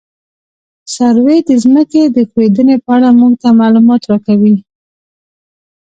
سروې 0.95 1.37
د 1.47 1.49
ځمکې 1.63 2.03
د 2.15 2.17
ښوېدنې 2.29 2.75
په 2.85 2.89
اړه 2.95 3.09
موږ 3.19 3.33
ته 3.41 3.49
معلومات 3.61 4.01
راکوي 4.11 4.55